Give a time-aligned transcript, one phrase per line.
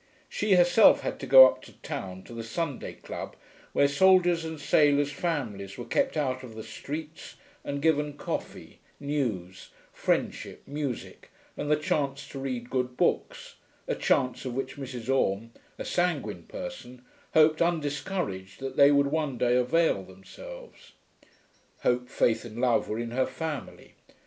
[0.27, 3.35] She herself had to go up to town to the Sunday club
[3.71, 9.69] where soldiers' and sailors' families were kept out of the streets and given coffee, news,
[9.93, 15.07] friendship, music, and the chance to read good books, a chance of which Mrs.
[15.07, 17.05] Orme, a sanguine person,
[17.35, 20.93] hoped undiscouraged that they would one day avail themselves.
[21.83, 23.93] (Hope, faith, and love were in her family.